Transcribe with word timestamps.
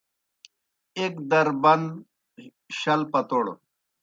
ایْک 0.97 1.13
در 1.29 1.47
بن، 1.61 1.81
شل 2.79 3.01
پٹوڑ 3.11 3.45